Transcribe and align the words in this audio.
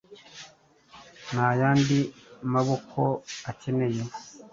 ntayandi 1.29 1.97
maboko 2.53 3.01
akeneye! 3.51 4.01